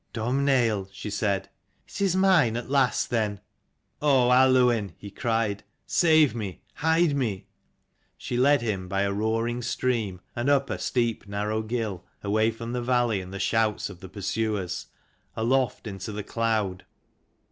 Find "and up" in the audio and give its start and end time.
10.35-10.71